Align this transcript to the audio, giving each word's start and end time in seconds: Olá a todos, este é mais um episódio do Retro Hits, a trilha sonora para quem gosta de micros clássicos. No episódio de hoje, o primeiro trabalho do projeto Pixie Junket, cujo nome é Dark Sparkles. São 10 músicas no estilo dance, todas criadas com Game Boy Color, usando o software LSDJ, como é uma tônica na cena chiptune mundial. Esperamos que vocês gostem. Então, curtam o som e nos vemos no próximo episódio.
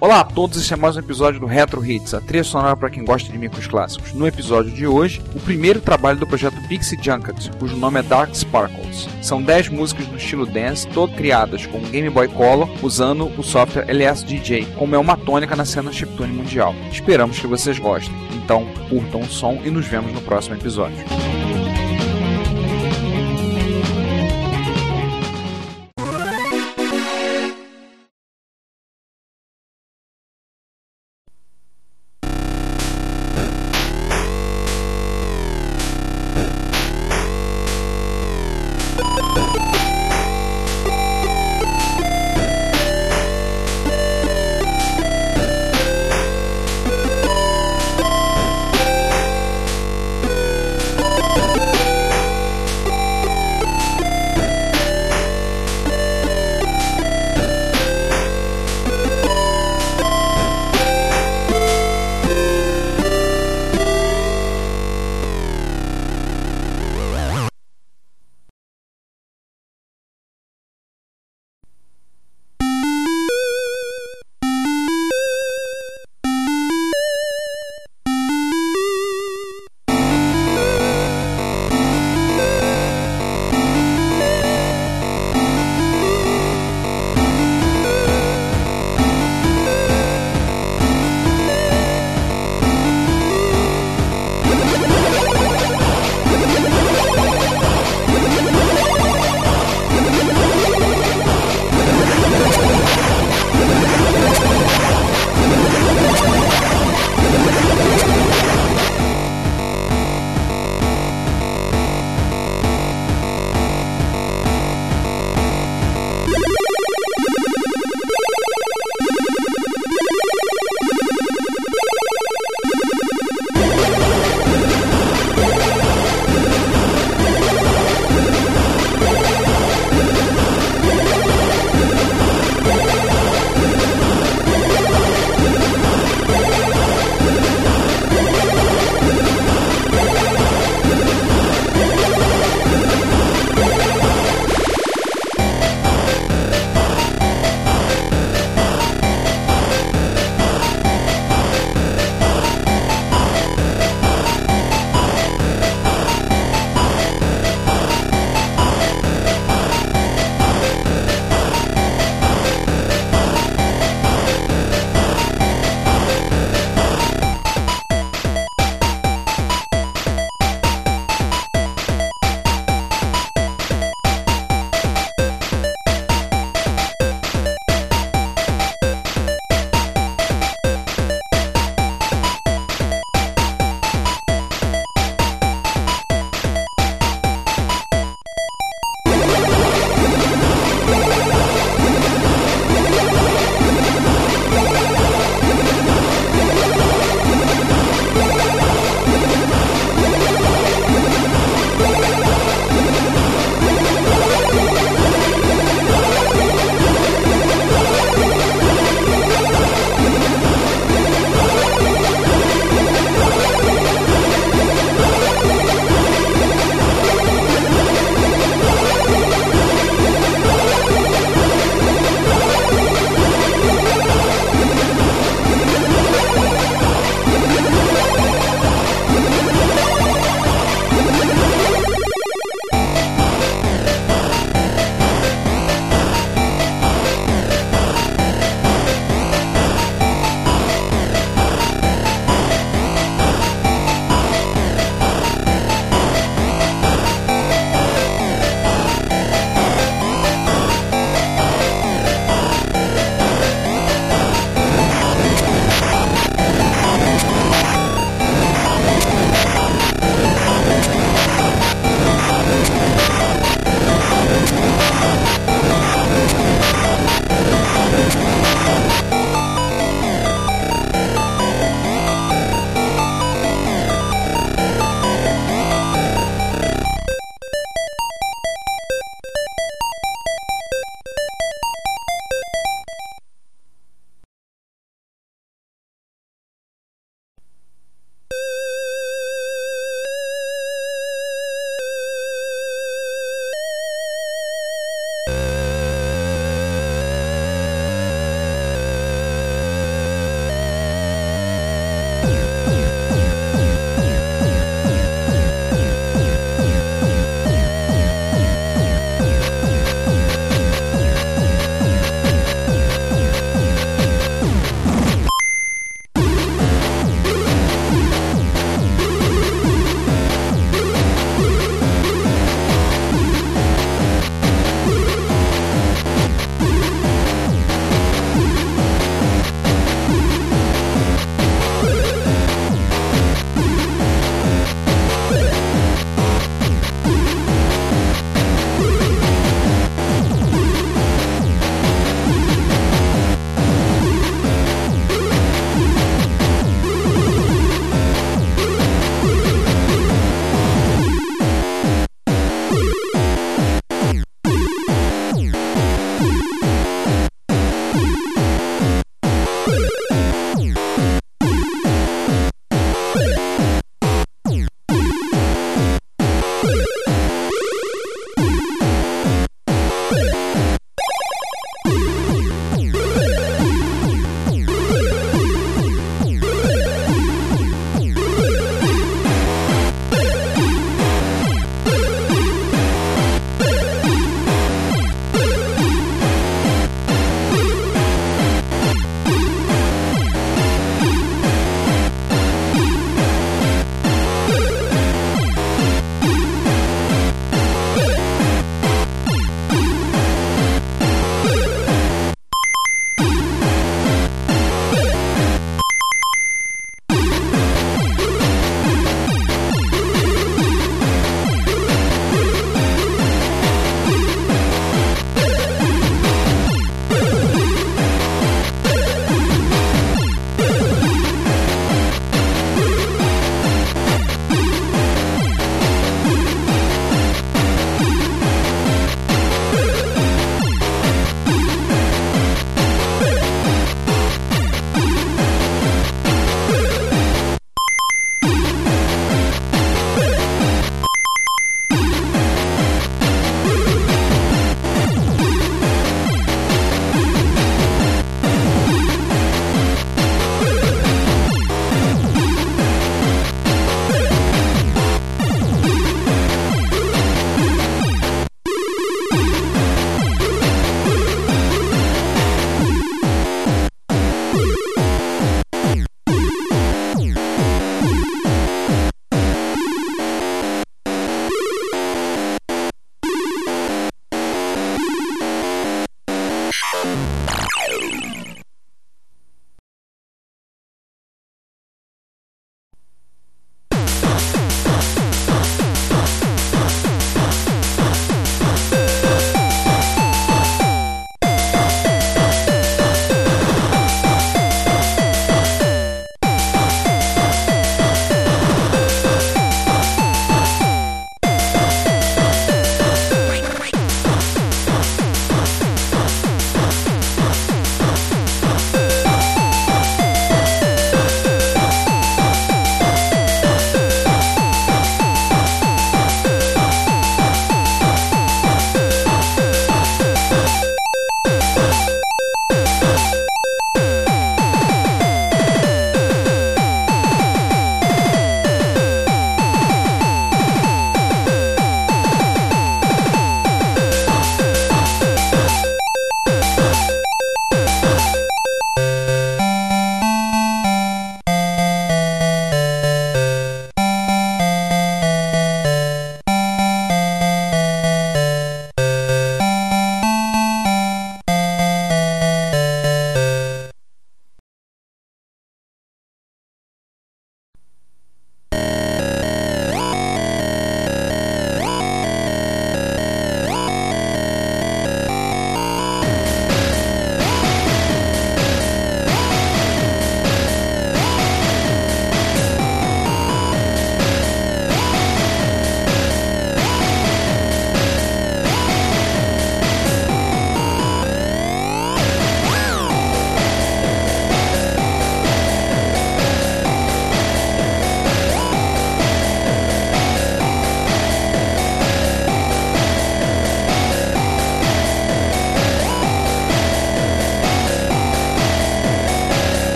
Olá 0.00 0.20
a 0.20 0.24
todos, 0.24 0.56
este 0.56 0.72
é 0.72 0.76
mais 0.76 0.94
um 0.94 1.00
episódio 1.00 1.40
do 1.40 1.46
Retro 1.46 1.84
Hits, 1.84 2.14
a 2.14 2.20
trilha 2.20 2.44
sonora 2.44 2.76
para 2.76 2.88
quem 2.88 3.04
gosta 3.04 3.32
de 3.32 3.36
micros 3.36 3.66
clássicos. 3.66 4.12
No 4.12 4.28
episódio 4.28 4.70
de 4.70 4.86
hoje, 4.86 5.20
o 5.34 5.40
primeiro 5.40 5.80
trabalho 5.80 6.20
do 6.20 6.26
projeto 6.26 6.54
Pixie 6.68 6.96
Junket, 7.02 7.50
cujo 7.58 7.76
nome 7.76 7.98
é 7.98 8.02
Dark 8.04 8.32
Sparkles. 8.32 9.08
São 9.20 9.42
10 9.42 9.70
músicas 9.70 10.06
no 10.06 10.16
estilo 10.16 10.46
dance, 10.46 10.86
todas 10.86 11.16
criadas 11.16 11.66
com 11.66 11.80
Game 11.80 12.08
Boy 12.10 12.28
Color, 12.28 12.68
usando 12.80 13.26
o 13.36 13.42
software 13.42 13.86
LSDJ, 13.88 14.66
como 14.78 14.94
é 14.94 14.98
uma 14.98 15.16
tônica 15.16 15.56
na 15.56 15.64
cena 15.64 15.90
chiptune 15.90 16.32
mundial. 16.32 16.76
Esperamos 16.92 17.40
que 17.40 17.48
vocês 17.48 17.80
gostem. 17.80 18.14
Então, 18.36 18.68
curtam 18.88 19.22
o 19.22 19.28
som 19.28 19.60
e 19.64 19.70
nos 19.70 19.86
vemos 19.86 20.12
no 20.12 20.20
próximo 20.20 20.54
episódio. 20.54 21.04